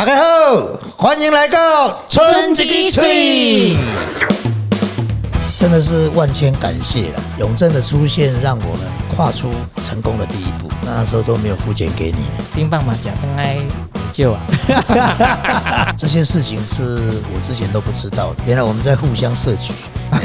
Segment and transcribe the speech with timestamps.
[0.00, 0.24] 大家好，
[0.96, 3.76] 欢迎来到春之基吹。
[5.58, 8.80] 真的是万千感谢了，永正的出现让我们
[9.14, 9.50] 跨出
[9.82, 10.70] 成功的第一步。
[10.80, 12.18] 那时候都没有付钱给你，
[12.54, 13.58] 冰棒嘛，假灯爱
[14.10, 14.40] 救啊！
[15.98, 19.74] 这些事情是我之前都不知道的，原来我们在互相设局。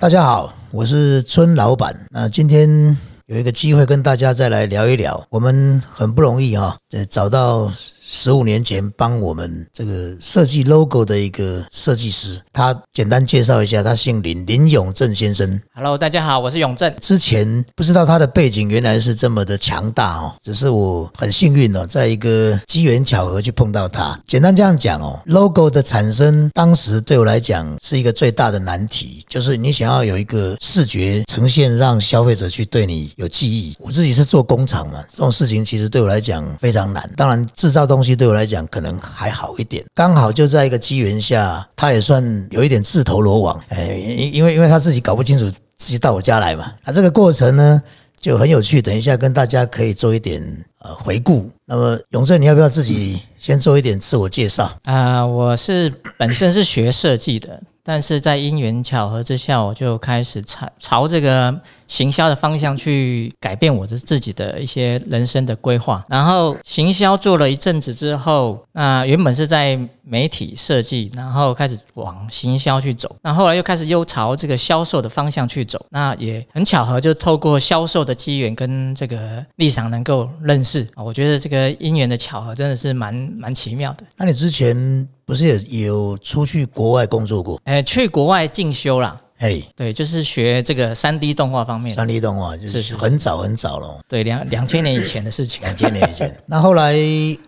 [0.00, 1.94] 大家好，我是村老板。
[2.10, 2.98] 那今天。
[3.30, 6.76] 有一个机会跟大家再来聊一聊，我们很不容易哈，
[7.08, 7.72] 找到。
[8.12, 15.62] 十五年前帮我们这个设计 logo 的一个设计师，他简单介绍一下，他姓林，林永正先生。
[15.72, 16.92] Hello，大家好，我是永正。
[17.00, 24.20] 之前不知道他的背景原来是这么的强大哦，只是我很幸运哦，在一个机缘巧合去碰到他。
[24.26, 33.76] 简单这样讲哦，logo 的产生当时对我来讲是一个最大的难题，就是你想要有一个视觉呈现，让消费者去对你有记忆。
[33.78, 37.08] 我自己是做工厂嘛，这种事情其实对我来讲非常难。
[37.16, 43.62] 当然制造东东西对我来讲可能还好一点，刚好就在一个机缘下，他也算有一点自投罗网。
[43.68, 45.44] 哎，因因为因为他自己搞不清楚，
[45.76, 46.72] 自己到我家来嘛。
[46.82, 47.82] 那这个过程呢
[48.18, 50.42] 就很有趣，等一下跟大家可以做一点
[50.78, 51.50] 呃回顾。
[51.66, 55.26] 那么永正，你要不要自己先做一点自我介绍啊？
[55.26, 57.60] 我是本身是学设计的。
[57.90, 61.52] 但是在因缘巧合之下，我就开始朝朝这个
[61.88, 66.04] 行销的方向去改变我的自己的一些人生的规划。
[66.08, 73.16] 然后行销做了一阵子之后，那原本是在媒体设计，然后开始往行销去走。
[73.22, 75.84] 那后来又开始又朝这个销售的方向去走。
[75.90, 81.02] 那也很巧合，就透过销售的机缘跟这个立场能够认识啊。
[81.02, 84.04] 我觉得这个因缘的巧合真的是蛮蛮奇妙的。
[84.16, 85.08] 那你之前？
[85.30, 87.60] 不是也有出去国外工作过？
[87.62, 89.20] 哎，去国外进修啦。
[89.38, 91.94] 哎，对，就是学这个三 D 动画方面。
[91.94, 94.00] 三 D 动画就是很早很早了。
[94.08, 95.62] 对，两两千年以前的事情。
[95.62, 96.36] 两千年以前。
[96.46, 96.96] 那后来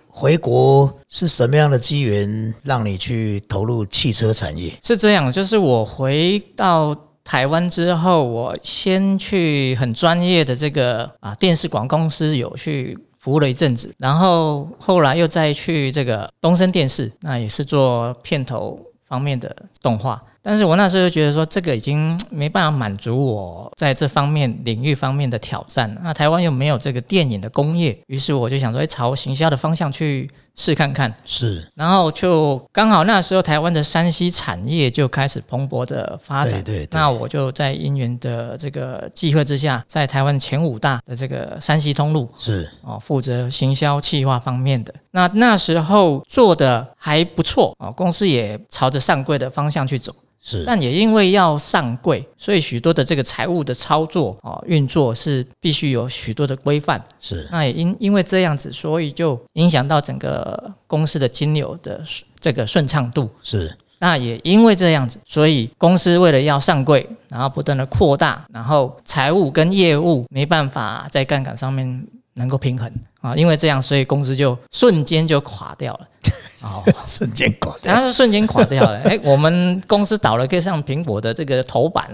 [0.07, 4.73] 回国是什么样的机缘让你去投入汽车产业？
[4.81, 12.97] 是这样，就是我回到台湾之后，我先去很专业的这个啊电视广告公司有去。
[13.23, 20.21] 服务了一阵子，然后后来又再去这个东森电视，那也是做片头方面的动画。
[20.43, 25.97] 但是我那时候就觉得说，这个已经没办法满足我在这方面领域方面的挑战。
[26.03, 30.29] 那台湾又没有这个电影的工业，于是我就想说，哎，朝行销的方向去。
[30.55, 36.89] 试看看是，然后就刚好那时候台湾的山西产业就开始蓬勃的发展，对对。
[36.90, 44.92] 那我就在因缘的这个机会之下，在台湾前五大的这个山西通路是哦，负责行销企划方面的。
[45.12, 50.14] 那那时候做的还不错哦，公司也朝着上柜的方向去走。
[50.45, 57.03] 是，但也因为要上柜，所以许多的这个财务的操作啊运作是必须有许多的规范。
[57.20, 62.03] 是，那也因因为这样子，所以就影响到整个公司的金流的
[62.41, 63.30] 这个顺畅度。
[63.41, 72.05] 是，那也因为这样子，所以公司为了要上柜，然后不断的扩大，然后财务跟业务没办法在杠杆上面
[72.35, 72.92] 能够平衡
[73.23, 76.09] 啊，因为这样，所以公司就瞬间就垮掉了。
[76.63, 78.97] 哦，瞬间垮掉，它是瞬间垮掉了。
[79.01, 82.09] 哎，我们公司倒了，可以上苹果的这个头版。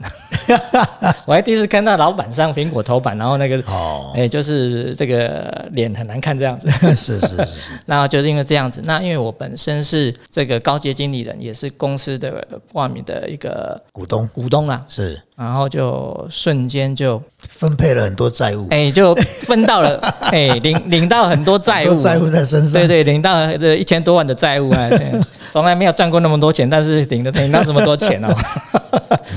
[1.27, 6.71] 我还第一次看到老板上苹果头版，然后那个哦，哎，就是这个脸很难看这样子。
[6.71, 7.61] 是是是是。
[7.85, 12.43] 那就是因为这样子，那因为我本身是这个高阶经理人，也是公司的
[12.73, 15.21] 挂名的一个股东，股东啊，是。
[15.37, 19.97] 然后就瞬间就分配了很多债务，哎，就分到了，
[20.33, 24.91] 哎，领领到很多债务，债务在身上，对对，领到这一千多万的债务啊，
[25.53, 28.29] 从来没有赚过那么多钱，但是领的领到这么多钱哦，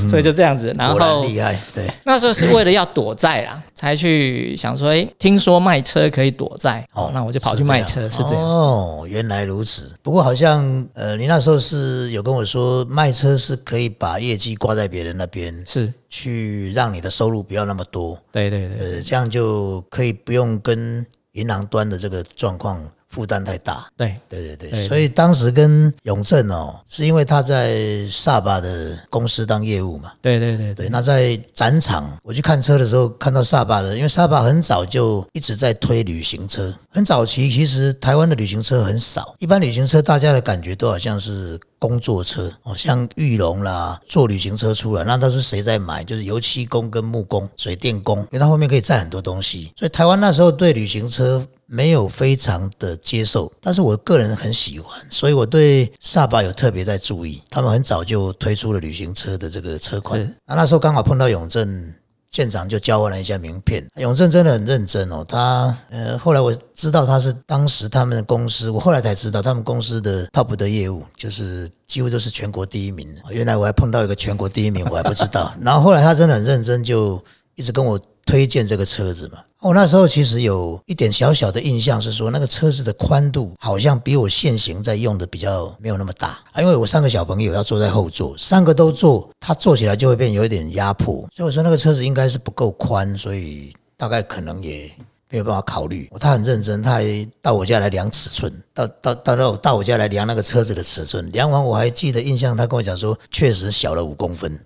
[0.09, 9.93] 所以就这样子，然后厉害，对，那时候是为了要躲债啊，才去想说，哎，听说卖车可以躲债，哦，那我就跑去卖车，是这样，哦，原来如此。
[10.01, 15.93] 不过好像，呃，你那时候是有跟我说，卖车是可以把业绩挂在别人那边，是。
[16.13, 23.87] 去让你的收入不要那么多，对对对，呃，这样就可以不用跟银行端的这个状况负担太大。
[23.95, 30.13] 对对对对，所以当时跟永正哦，是因为他在萨巴的公司当业务嘛。
[30.21, 41.59] 对对对对，那在展场我去看车的时候，看到萨巴的，因为萨巴很早就一直在推旅行车，很早期其实台湾的旅行车很少，一般旅行车大家的感觉都好像是。
[41.81, 46.03] 工作车哦，像玉龙啦，做旅行车出来，那都是谁在买？
[46.03, 49.73] 就是油漆工跟木工、水电工，因为它后面可以载很多东西。
[49.75, 51.43] 所以台湾那时候对旅行车
[51.73, 57.41] 没有非常的接受，但是我个人很喜欢，所以我对萨巴有特别在注意。
[57.49, 61.93] 他们很早就推出了旅行车的这个车款，那那时候刚好碰到永正
[62.29, 63.87] 舰长就交换了一下名片。
[63.95, 73.07] 永正真的很认真哦，他呃后来我知道他是当时他们的公司，我后来才知道他们公司的 top 的业务就是几乎都是全国第一名。
[73.29, 75.53] 原来我还碰到一个全国第一名，我还不知道。
[75.61, 77.23] 然后后来他真的很认真，就
[77.55, 79.39] 一直跟我推荐这个车子嘛。
[79.61, 94.91] 我那时候其实有一点小小的印象是说，那个车子的宽度好像比我现行在用的比较没有那么大，因为我三个小朋友要坐在后座，三个都坐，他坐起来就会变有一点压迫，所以我说那个车子应该是不够宽，所以大概可能也
[95.29, 96.09] 没有办法考虑。
[96.19, 104.59] 他很认真，他还到我家来量尺寸，到到到到到我家来量那个车子的尺寸，量完我还记得印象，他跟我讲说确实小了五公分，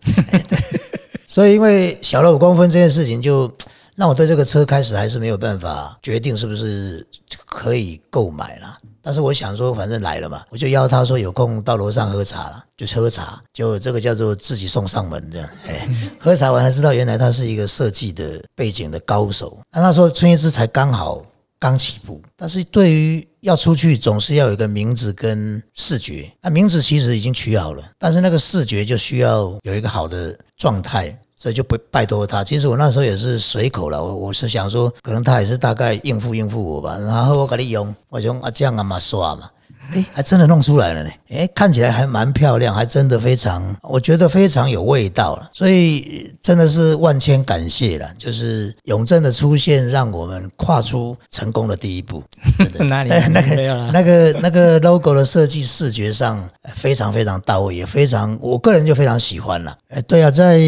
[1.28, 3.52] 所以因为小了五公分这件事情就。
[3.96, 7.06] 那我对这个车开始还是没有办法决定是不是
[7.46, 15.50] 可以购买了，但是我想说，反正来了嘛，我就邀他说有空到楼上喝茶了，就喝茶，就这个叫做自己送上门这样。
[15.68, 15.90] 哎，
[16.20, 19.58] 喝茶完才知道原来他是一个设计的背景的高手。
[19.72, 21.24] 那那时候春叶之才刚好
[21.58, 26.30] 刚起步，但是对于要出去总是要有一个名字跟视觉。
[26.42, 31.18] 那名字其实已经取好了，但是那个视觉就需要有一个好的状态。
[31.46, 32.44] 所以就不拜托他。
[32.44, 36.98] 其实我那时候也是随口了，我我是想说，可能他也是大概应付应付我吧。
[36.98, 39.48] 然后我给你用，我用啊这样啊嘛刷嘛，
[39.92, 41.10] 哎，还真的弄出来了呢。
[41.30, 45.48] 哎，看起来还蛮漂亮，还真的非常，我觉得非常有味道了。
[45.54, 52.24] 所以真的是万千感谢了，就是永正的出现，让我们跨出成功的第一步。
[52.90, 53.12] 哪里？
[53.30, 56.44] 那个那个那个 logo 的设计视觉上
[56.74, 59.78] 非常非常到位，也非常，我个人就非常喜欢了。
[59.90, 60.60] 哎，对啊，在。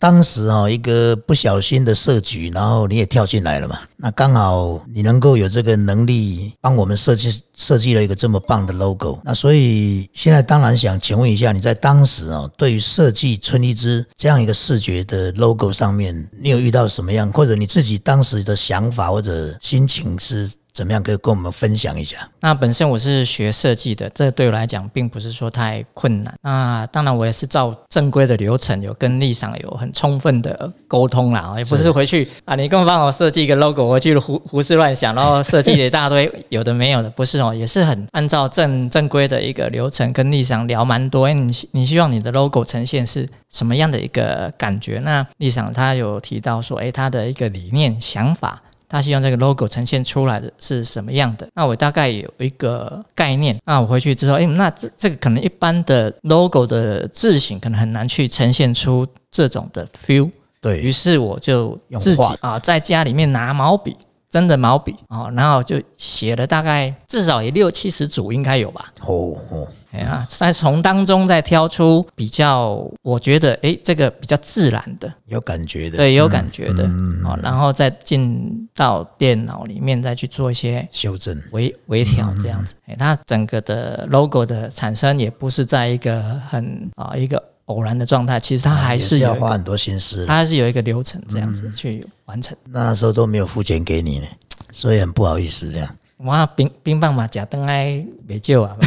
[0.00, 3.80] 当时啊，一个不小心的设局，然后你也跳进来了嘛。
[3.96, 9.18] 那刚好你能够有这个能力帮我们设计设计了一个这么棒的 logo。
[9.24, 20.48] 那所以现在当然想请问一下，你在当时啊，对于设计春丽之这样一个视觉的 logo 上面，你有遇到什么样，或者你自己当时的想法或者心情是？
[20.72, 22.28] 怎么样可以跟我们分享一下？
[22.40, 26.32] 那本身我是学设计的，这对我来讲并不是说太困难。
[26.42, 41.26] 那当然我也是照正规的流程，有跟立场有很充分的沟通啦，也不是回去啊，你跟我帮我设计一个 logo，我去胡胡思乱想，然后设计了一大堆有的没有的，不是哦，也是很按照正正规的一个流程跟立场聊蛮多。
[41.26, 45.00] 哎，你你希望你的 logo 呈现是什么样的一个感觉？
[45.00, 48.62] 那立场他有提到说，哎，他的一个理念想法。
[48.88, 51.46] 他希望这个 logo 呈现出来的是什么样的？
[51.54, 53.58] 那我大概有一个概念。
[53.66, 60.30] 那我回去之后，哎，那这这个可能一般的 logo 的字型可能很难去呈现出这种的 feel。
[60.60, 63.96] 对于是，我就自己啊，在家里面拿毛笔，
[64.28, 68.92] 真的毛笔啊，然后就写了大概至少也六七十组，应该有吧。
[69.02, 69.68] 哦哦。
[69.90, 76.84] 哎呀，再从当中再挑出比较，我觉得哎，这个比较自然的，有感觉的，对，有感觉的，
[77.24, 82.74] 哦，然后再进到电脑里面再去做一些修正、微微调这样子。
[82.86, 92.54] 哎，它整个的 logo 的产生也不是在一个很啊一个偶然的状态，其实它还是要花很多心思，它还是有一个流程这样子去完成。
[92.66, 94.26] 那时候都没有付钱给你呢，
[94.70, 95.96] 所以很不好意思这样。
[96.24, 98.74] 哇，冰冰棒嘛，假灯来没救啊！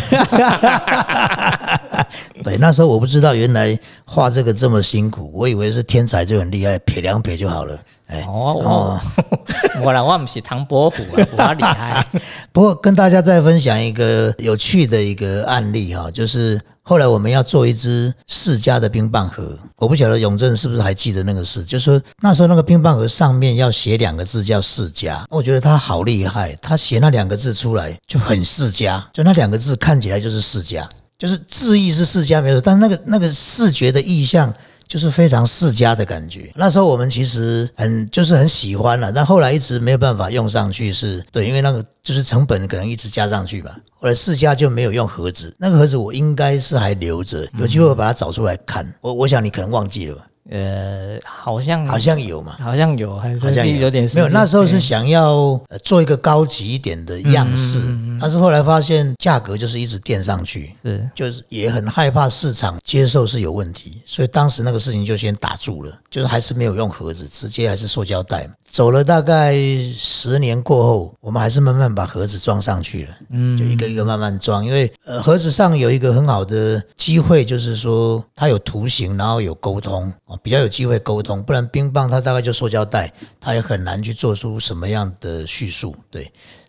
[2.43, 7.79] 对，那时候我不知道原来画这个这么辛苦，我以为是天才就很厉害，撇两撇就好了。
[8.07, 8.99] 哎，哦，
[9.83, 12.05] 我啦，我不是唐伯虎啊，我厉害。
[12.51, 16.59] 不过跟大家再分享一个有趣的一个案例哈，就是。
[16.91, 30.85] 后来我们要做一支世家的冰棒盒，我不晓得永正是不是还记得那个事，就是说那时候那个冰棒盒上面要写两个字叫世家，我觉得他好厉害，他写那两个字出来就很世家，就那两个字看起来就是世家，
[31.17, 34.53] 就是字意是世家没错，但那个那个视觉的意象。
[34.91, 36.51] 就是非常世家的感觉。
[36.53, 43.73] 那时候我们其实很就是很喜欢了，但后来一直没有办法用上去，是对，因为那个就是成本可能一直加上去吧。
[43.95, 48.85] 后来世家就没有用盒子，那个盒子我应该是还留着，有机会把它找出来看。
[48.99, 50.27] 我我想你可能忘记了吧。
[50.51, 54.27] 呃，好像好像有嘛，好像有，还是有点没有。
[54.27, 57.79] 那时候是想要做一个高级一点的样式，
[58.19, 68.49] 但是后来发现价格就是一直垫上去，是就是也很害怕市场接受是有问题，所以当时那个事情就先打住了，就是还是没有用盒子，直接还是塑胶袋。
[68.71, 69.53] 走了大概
[69.97, 80.37] 十年过后，我们还是慢慢把盒子装上去了，嗯，就一个一个慢慢装，因为呃盒子上有一个很好的机会，就是说它有图形，然后有沟通啊。
[80.41, 83.11] 比较有机会沟通，不然冰棒它大概就塑胶袋，
[83.41, 85.93] 它也很难去做出什么样的叙述。
[86.09, 86.23] 对，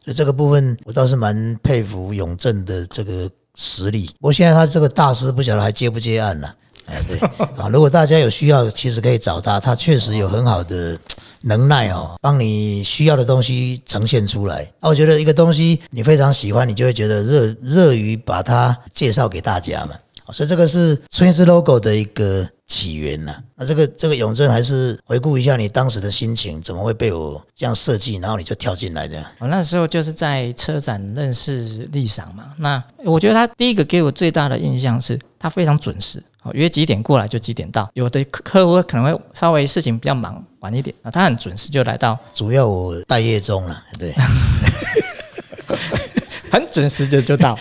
[0.04, 4.06] 所以这个部分我倒是蛮佩服永正的这个实力。
[4.18, 6.52] 不过现在他这个大师不晓得还接不接案呢？
[6.86, 7.16] 哎，对
[7.56, 10.98] 啊，如果大家有需要，其实可以找他，他确实有很好的
[11.42, 14.62] 能耐哦，帮你需要的东西呈现出来。
[14.80, 19.94] 啊，我觉得一个东西你非常喜欢，你就会觉得热热于把它介绍给大家嘛。
[20.32, 23.36] 所以这个是春之 logo 的一个起源呐。
[23.54, 29.22] 那这个这个永正还是回顾一下你当时的心情，怎么会被我这样设计，然后你就跳进来的？
[29.38, 32.50] 我那时候就是在车展认识立赏嘛。
[32.56, 36.22] 那我觉得他第一个给我最大的印象是他非常准时，
[36.54, 37.90] 约几点过来就几点到。
[37.92, 42.18] 有的客户可能会稍微事情比较忙，晚一点啊，他很准时就来到。
[42.32, 44.14] 主要我待业中了，对，
[46.50, 47.58] 很准时就就到。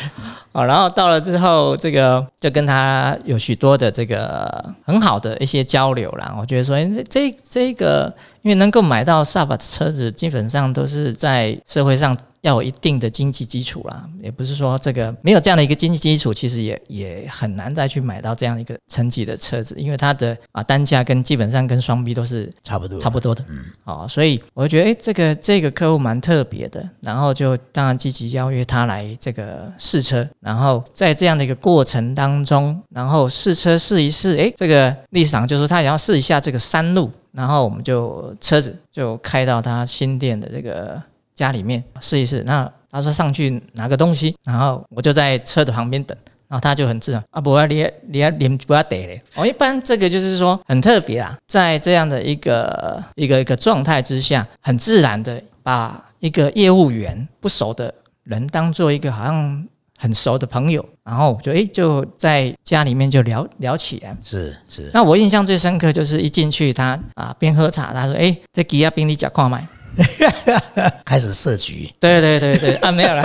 [0.53, 6.35] 哦，然后到了之后，这个就跟他有许多的这个很好的一些交流啦。
[6.37, 12.17] 我觉得说，这这这个，因为能够买到萨巴的车子，基本上都是在社会上。
[12.41, 40.99] 要有一定的经济基础啦，也不是说这个没有这样的一个经济基础，其实也也很难再去买到这样一个层级的车子，因为它的啊单价跟基本上跟双 B 都是差不多差不多的，嗯，哦，所以我就觉得哎，这个这个客户蛮特别的，然后就当然积极邀约他来这个试车，然后在这样的一个过程当中，然后试车试一试，哎，这个历史上就是他想要试一下这个山路，然后我们就车子就开到他新店的这个。
[41.35, 49.21] 家里面试一试，那他说上去拿个东西，然后我就在车的旁边等，然后他就很自然啊，不要你你要连不要得嘞。
[49.35, 59.65] 哦，一般这个就是说很特别啊，在这样的一个一个一个状态之下，很自然的把一个业务员不熟的人当做一个好像
[59.97, 64.15] 很熟的朋友，然后就诶就在家里面就聊聊起来。
[64.21, 64.91] 是是。
[64.93, 69.65] 那我印象最深刻就是一进去，他啊边喝茶，他说诶这吉亚宾你假矿买。
[71.05, 72.73] 开始设局，对对对对。
[72.75, 73.23] 啊，没有了，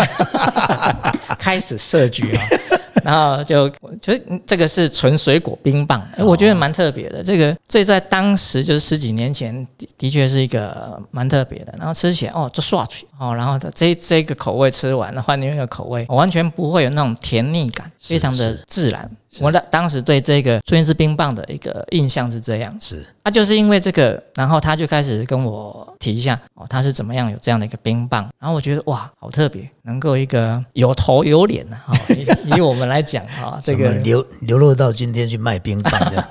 [1.39, 2.43] 开始设局啊，
[3.05, 3.69] 然后就
[4.01, 4.13] 就
[4.47, 7.23] 这个是纯水果冰棒，哎，我觉得蛮特别的。
[7.23, 11.73] 这个这在当时就是十几年前的的确是一个蛮特别的。
[11.79, 19.09] 然后吃起来哦，就刷去哦，然后这这个口味吃完了换另一个口味，完全不会有那种甜腻感，非常的自然。
[19.41, 31.95] 我的当时对这个春之冰棒的一个印象是这样，是，啊就是因为这个，然后他就开始跟我提一下哦，他是怎么样有这样的一个冰棒，然后我觉得哇，好特别，能够一个有头有脸的哈，
[32.57, 36.29] 以我们来讲哈， 这个流流落到今天去卖冰棒的。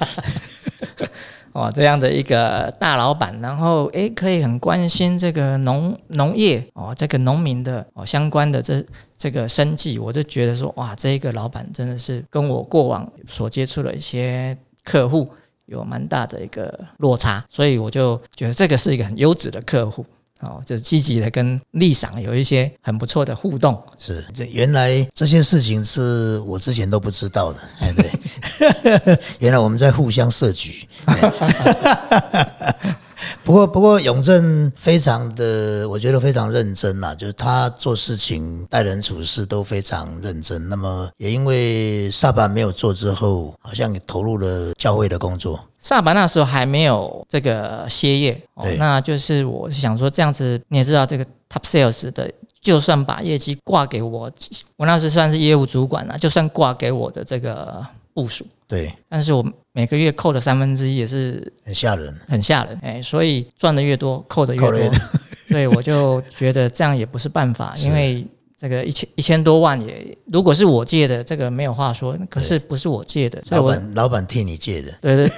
[1.55, 8.85] 哦，这样的一个大老板，然后诶，可以很关心这个农农业哦，这个农民的哦相关的这
[9.17, 15.25] 这个生计，我就觉得说哇，这一个老板真的是跟我过往所接触的一些客户
[15.67, 20.05] 有蛮大的一个落差，所以我就觉得这个是一个很优质的客户。
[20.41, 23.81] 哦，就积极的跟立赏有一些很不错的互动。
[23.97, 27.59] 是，这原来这些事情是我之前都不知道的。
[27.79, 30.87] 哎，对， 原来我们在互相设局。
[33.45, 40.67] 不过，不过永正非常的，我觉得非常认真呐，就是他做事情、待人处事都非常认真。
[40.67, 45.63] 那么，也因为萨巴没有做之后，好像也投入了教会的工作。
[45.79, 48.41] 萨巴那时候还没有这个歇业，
[48.79, 52.27] 那就是我是想说这样子，你也知道这个 top sales 的，
[52.63, 54.31] 就算把业绩挂给我，
[54.75, 58.43] 我那时算是业务主管了，就算挂给我的这个部署。
[58.67, 64.91] 对，但是我每个月扣的三分之一也是很吓人，很吓人，哎，所以赚的越多，扣的越多，
[65.49, 68.25] 对，我就觉得这样也不是办法，因为
[68.57, 75.29] 这个一千一千多万也，如果是我借的，这个没有话说，可是不是我借的，老板老板替你借的，对对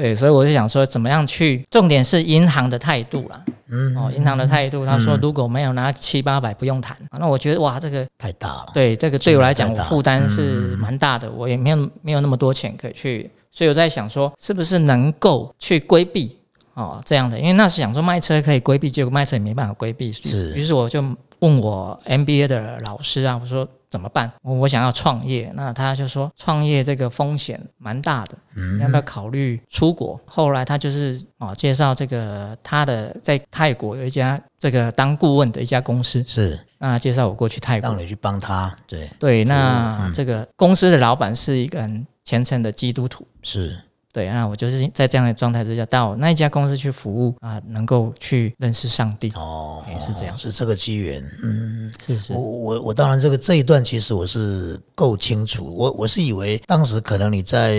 [0.00, 3.44] 对，所以我就想说，怎么样去，重点是银行的态度啦。
[3.68, 8.68] 嗯，哦，银行的态度，他说如果没有拿七八百不用谈，那我觉得哇，这个太大了。
[8.72, 16.34] 对，这个对我来讲，我负担是蛮大的，我也没有没有那么多钱可以去，所以我在想说，是不是能够去规避
[16.72, 21.04] 哦这样的，因为那是想说卖车可以规避，结果卖车也没办法规避，是，于是我就
[21.40, 23.68] 问我 MBA 的老师啊，我说。
[23.90, 24.30] 怎么办？
[24.42, 28.38] 我我想要创业，那他就说创业这个风险蛮大的，
[28.80, 30.16] 要不要考虑出国？
[30.26, 43.76] 后来他就是哦介绍这个他的在泰国有一家这个当顾问的一家公司，是那介绍我过去泰国，让你去帮他，对对，那这个公司的老板是一个很虔诚的基督徒，是。
[44.12, 52.32] 对，那我就是在这样的状态之下到那一家公司去服务啊，能够去认识上帝哦，也是这样，是这个机缘，嗯，是是。
[52.32, 57.74] 我我我当然这个这一段其实我是够清楚，我我是以为当时可能你在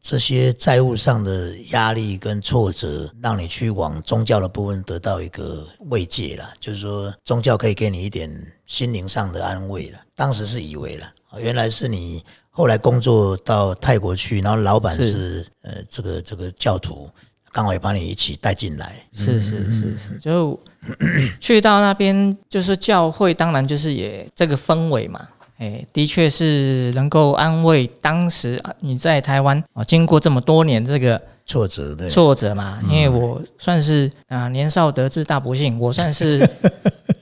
[0.00, 8.34] 这些债务上的压力跟挫折，让你去往宗教的部分得到一个慰藉了，就是说宗教可以给你一点
[8.64, 9.98] 心灵上的安慰了。
[10.14, 11.06] 当时是以为了，
[11.36, 12.24] 原来是你。
[12.58, 15.12] 后来工作到泰国去，然后老板是。
[15.12, 17.08] 是呃这个这个教徒，
[17.52, 18.96] 刚好也把你一起带进来。
[19.12, 20.58] 是是是是，就
[21.38, 25.28] 去到那边就是教会，当然就是也这个氛围嘛。
[25.58, 36.48] 哎，的确是能够安慰当时啊你在台湾啊，经过这么多年这个挫折的，挫折嘛，因为我算是啊年少得志大不幸，我算是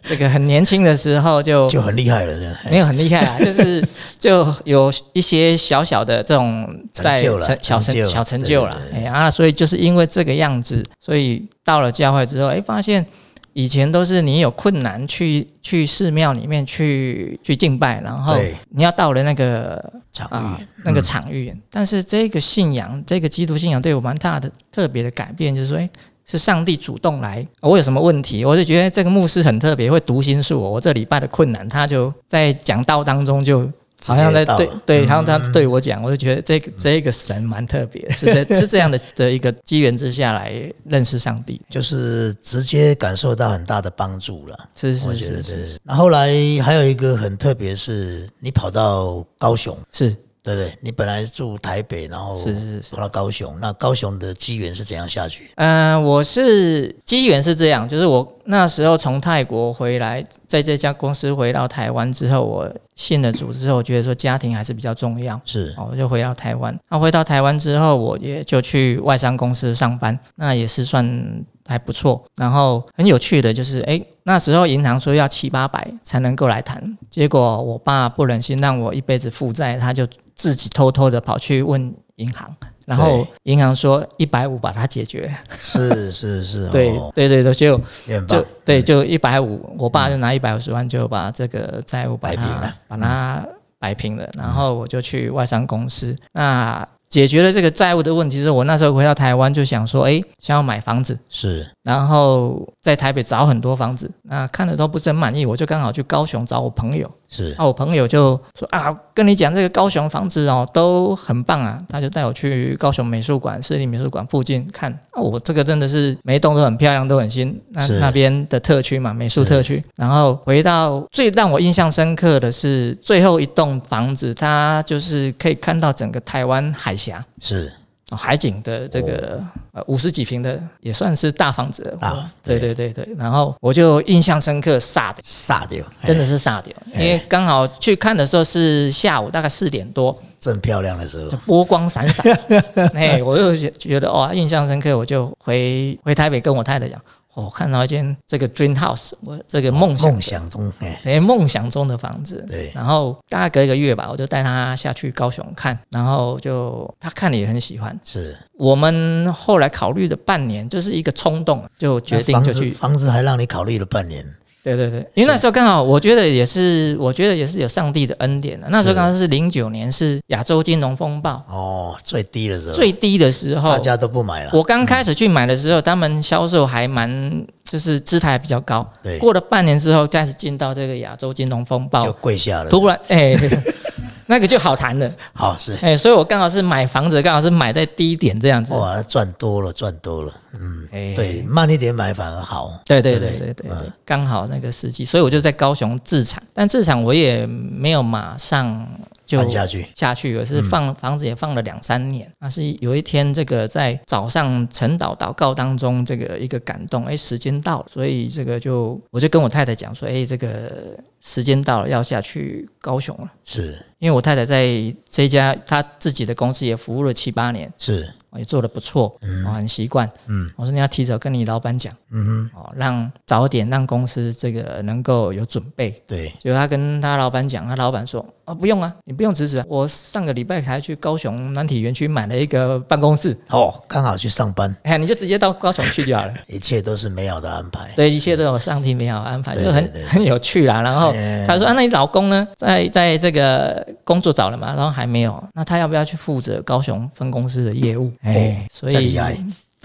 [0.09, 3.83] 这个很年轻的时候就就很厉害了，没有很厉害啊， 就是
[4.19, 13.05] 就有一些小小的这种在成小成小成就了，对哎啊，所以就是因为这个样子，所以到了教会之后，哎，发现
[13.53, 18.37] 以前都是你有困难去去寺庙里面去去敬拜，然后
[18.71, 25.89] 你要到了那个场啊域，那个场域，但是这个信仰，这个基督信仰对我蛮大的特别的改变，就是说，哎。
[26.27, 30.61] 是上帝主动来，我有什么问题，我就觉得这个牧师很特别，会读心术。
[30.61, 33.61] 我这礼拜的困难，他就在讲道当中就
[34.05, 40.53] 好像在对对，好像他对我讲，我就觉得这个这个神蛮特别，是在 是这样的的一个机缘之下来
[40.85, 44.69] 认识上帝，就是直接感受到很大的帮助了。
[44.75, 45.79] 是是是是。
[45.85, 46.29] 那后来
[46.63, 50.15] 还有一个很特别，是你跑到高雄，是
[50.47, 50.73] 对不对？
[50.81, 55.51] 你本来住台北，然后是是是跑到高雄，那高雄的机缘是怎样下去？
[55.57, 65.41] 嗯，我是机缘是这样，就是我那时候从泰国回来，在这家公司回到台湾之后，我信了主之后，我觉得说家庭还是比较重要。
[65.45, 66.77] 是哦，我就回到台湾。
[66.89, 72.25] 那回到台湾之后，我也就去外商公司上班，那也是算还不错。
[72.37, 82.51] 然后很有趣的就是，哎，那时候银行说要七八百才能够来谈，结果我爸不忍心让我一辈子负债，他就自己偷偷的跑去问银行。
[82.87, 87.13] 然后银行说一百五把它解决，是是是， 对哦。
[87.15, 87.79] 对对对，就
[88.27, 92.75] 就对，就一百五，我爸就拿一百五十万就把这个债务把它摆平了。
[92.89, 93.47] 把它
[93.79, 117.57] 摆平了，然后我就去外商公司，那解决了这个债务的问题之后，我那时候回到台湾就想说，哎，想要买房子，是然后在台北找很多房子，那看的都不是很满意，我就刚好去高雄找我朋友，是那我朋友就说啊，跟你讲这个高雄房子哦都很棒啊，他就带我去高雄美术馆、市立美术馆附近看啊，我这个真的是每一栋都很漂亮，都很新。
[117.69, 119.81] 那是那边的特区嘛，美术特区。
[119.95, 127.25] 然后回到最让我印象深刻的是最后一栋房子，它就是可以看到整个台湾海峡。
[127.41, 127.73] 是哦，
[128.15, 129.43] 海景的这个
[129.73, 132.73] 呃五十几平的也算是大房子了，大对对。
[132.73, 142.25] 对对，然后我就印象深刻，煞的傻掉，真的是煞掉，因为刚好去看的时候是下午大概四点多，正漂亮的时候就，波光闪闪，
[142.95, 147.01] 哎，我就觉觉得哇，印象深刻，我就回回台北跟我太太讲，
[147.37, 152.43] 哦，看到一间这个 dream house，我这个梦想梦想中哎哎，梦想中的房子。
[152.49, 157.99] 对然后大概隔一个月吧，我就带他下去高雄看，然后就他看了也很喜欢。
[158.03, 162.71] 是我们后来考虑了半年，就是一个冲动，就决定就去。
[162.71, 164.25] 房子还让你考虑了半年，
[164.67, 168.67] 对对对，因为那时候刚好，我觉得也是，我觉得也是有上帝的恩典的。
[168.69, 173.79] 那时候刚好是零九年，是亚洲金融风暴哦，最低的时候，最低的时候大。
[173.79, 178.85] 家都不买了，我刚开始去买的时候，他们销售还蛮，就是姿态比较高。
[179.01, 182.69] 对，过了半年之后，再次进到这个亚洲金融风暴就，跪下了。
[182.69, 183.37] 突然哎，
[184.27, 185.11] 那个就好谈了。
[185.33, 185.77] 好是。
[185.83, 188.75] 哎，所以我刚好是买房子，刚好是买在低点这样子。
[188.75, 191.15] 哇，赚多了，赚多了，嗯，哎。
[191.15, 198.87] 对，慢一点买反而好，对对对对不对对对对，刚好那个时机，所以我就在高雄自产，但自产我也没有马上
[199.27, 202.31] 就下去，下去，而是放房子也放了两三年。
[202.39, 213.31] 那是有一天，这个在早上晨祷祷告当中，这个一个感动，哎，时间到了，所以这个就我就跟我太太讲说，哎，这个时间到了，要下去高雄了。
[213.45, 213.77] 是。
[213.99, 214.69] 因为我太太在
[215.09, 220.09] 这家她自己的公司也服务了七八年，是，也做得不错，嗯我很习惯。
[220.27, 225.91] 嗯我说你要提早跟你老板讲，嗯哦，让早点让公司这个能够有准备。
[226.07, 236.33] 对，结果他跟他老板讲，他老板说：“啊，不用啊，你不用辞职啊，我上个礼拜才去高雄南体园区买了一个办公室，哦，刚好去上班，哎，你就直接到高雄去就好了。
[236.49, 240.81] 一切都是美好的安排，对，一切都有上帝美好安排，就很很有趣啦。
[240.81, 242.47] 然后哎他说：“啊，那你老公呢？
[242.57, 244.75] 在在这个工作找了吗？
[244.77, 248.13] 然后还没有，那他要不要去负责高雄分公司的业务？
[248.27, 249.37] 哎，所以这厉害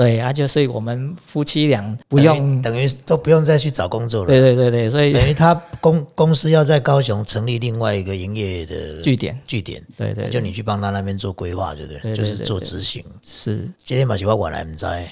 [0.01, 4.27] 对啊，就所以我们夫妻俩不用，等于都不用再去找工作了。
[4.27, 12.15] 对对对对，所以等于他公 公司要在高雄成立另外一个营业的据点，据点，对对，就你去帮他那边做规划，对不对？
[12.15, 13.03] 就是做执行。
[13.23, 15.07] 是，今天嘛是我我来唔知，哎，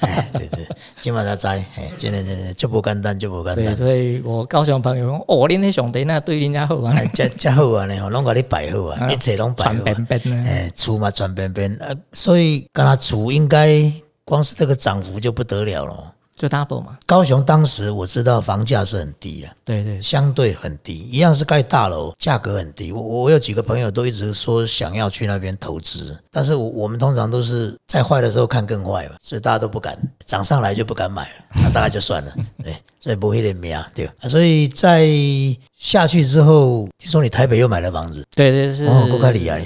[0.32, 0.66] 对对，
[1.00, 1.66] 今晚他知，哎，
[1.98, 3.64] 今天真就不简单，就不简单。
[3.66, 9.72] 对，所以我高雄朋友讲，哦，恁那兄弟那对人家好啊，真真好啊，呢，拢给你摆好啊，一切拢摆好。
[9.74, 13.90] 传边边哎，厝嘛传边边，呃，所以跟他厝应该
[14.26, 16.12] 光是这个涨幅就不得了了。
[16.36, 22.92] 就 double 嘛，高雄当时我知道房价是很低的，对对，相对很低，一样是盖大楼，价格很低。
[22.92, 32.30] 我我有几个朋友都一直说想要去那边投资，但是我我们通常都是在坏的时候看更坏嘛，所以大家都不敢涨上来就不敢买了，那大概就算了，
[32.62, 32.76] 对。
[33.06, 35.08] 所以不会的名啊，对所以在
[35.78, 39.64] 下去之后，听说你台北又买了房子，对对是，够开厉害，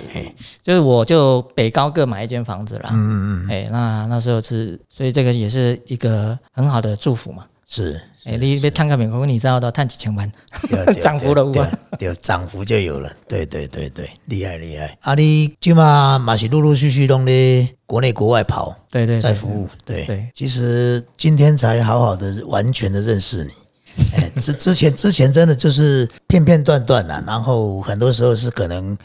[0.60, 10.30] 就是我就北高各买一间房子啦，嗯嗯嗯，哎，那那时候是，所以这个也是一个很好的祝福嘛，是，哎，你别探个面，我你知道的，探几千万，
[11.00, 17.68] 涨幅了五万，对，涨幅就有了，对对对对，厉害厉害， 啊，你起码嘛是陆陆续续弄的。
[17.86, 20.28] 国内国外跑，对对，在服务，对对。
[20.32, 23.50] 其实今天才好好的完全的认识你，
[24.14, 28.96] 哎，之之前之前真的就是片片段段啊，然后很多时候是可能，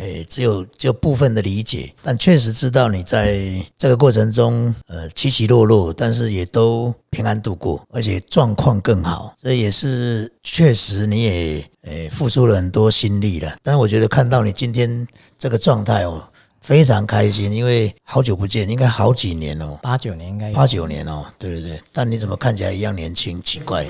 [0.00, 3.40] 哎，只有就部分的理解，但确实知道你在
[3.76, 13.56] 这个过程中，呃，起起落落，但是也都平安度过，而且状况更好，这也是确实你也诶付出了很多心力了。
[13.62, 15.06] 但是我觉得看到你今天
[15.38, 16.22] 这个状态哦。
[16.62, 21.80] 非常开心，因为好久不见，应该好几年哦，八九年应该八九年哦，对对对。
[21.90, 23.42] 但你怎么看起来一样年轻？
[23.42, 23.86] 奇怪，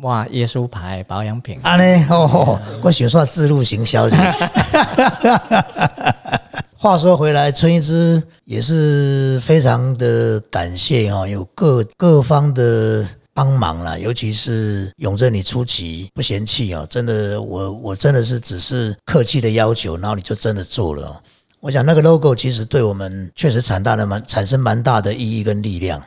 [0.00, 2.06] 哇，耶稣牌保养品啊呢？
[2.08, 4.08] 哦，我喜欢自路行销。
[6.76, 21.20] 话说回来，春一枝也是非常的感谢哦，有各各方的帮忙啦，尤其是永正你出奇不嫌弃哦，真的，我我真的是只是客气的要求，然后你就真的做了。
[21.58, 26.00] 我想那个 logo 其实对我们确实产大的蛮产生蛮大的意义跟力量，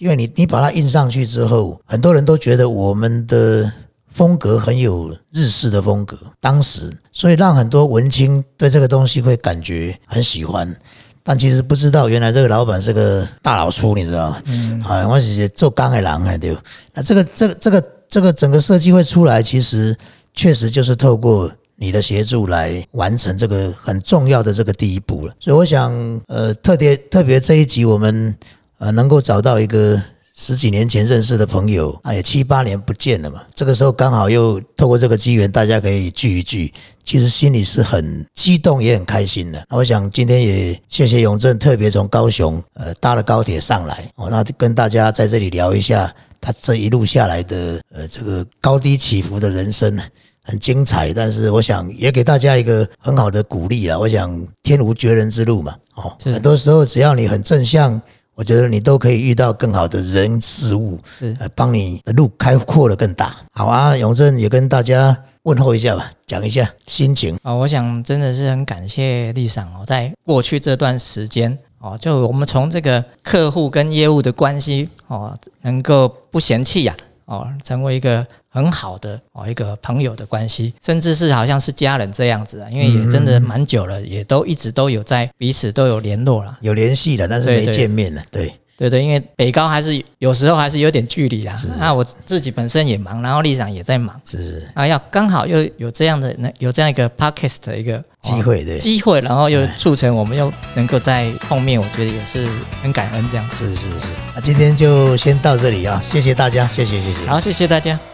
[0.00, 3.70] 因为你你把它印上去之后，很多人都觉得我们的
[4.10, 10.74] 风格很有日式的风格，当时所以让很多文青对这个东西会感觉很喜欢，
[11.22, 14.42] 但其实不知道原来这个老板是个大老粗，你知道吗？
[14.46, 16.56] 嗯，啊，我是做钢的狼，对
[16.94, 19.94] 那这个这个这个这个整个设计会出来，其实
[20.34, 21.52] 确实就是透过。
[21.82, 25.90] 你的协助来完成这个很重要的这个第一步了，所以我想，
[26.28, 28.36] 呃，特别特别这一集我们
[28.80, 30.02] 呃能够找到一个
[30.34, 36.72] 十几年前认识的朋友，啊，也七八年不见了嘛，这个时候刚好又透过这个机缘，大家可以聚一聚，
[37.04, 39.62] 其实心里是很激动也很开心的。
[39.68, 50.02] 我想今天也谢谢永正特别从高雄呃搭了高铁上来，哦，那跟大家在这里聊一下他这一路下来的呃这个高低起伏的人生呢。
[50.42, 53.96] 很精彩，但是我想也给大家一个很好的鼓励啊！
[53.96, 58.00] 我想天无绝人之路嘛，哦，很多时候只要你很正向，
[58.40, 60.98] 我觉得你都可以遇到更好的人事物，
[61.38, 63.36] 呃，帮你的路开阔的更大。
[63.52, 67.52] 好啊，永正也跟大家问候一下吧，讲一下心情啊。
[67.52, 76.96] 我想真的是很感谢立赏哦，在过去这段时间哦，就我们从这个客户跟业务的关系哦，能够不嫌弃呀。
[77.30, 88.52] 哦，成为一个很好的哦一个朋友的关系，甚至是好像是家人这样子啊，因为也真的蛮久了，也都一直都有在彼此都有联络了，有联系了，但是没见面了，对。
[88.80, 91.54] 对对，因为北高还是有时候还是有点距离啊。
[91.54, 91.68] 是。
[91.78, 94.18] 那我自己本身也忙，然后立长也在忙。
[94.24, 94.68] 是是。
[94.72, 102.48] 啊，要刚好又有这样的那有这样一个 podcast 的一个机会对机会，然后又促成我们又能够在碰面，我觉得也是
[102.82, 103.46] 很感恩这样。
[103.50, 104.08] 是是是。
[104.34, 107.26] 那今天就先到这里啊，谢谢大家，谢谢谢谢。
[107.26, 108.09] 好，谢谢大家。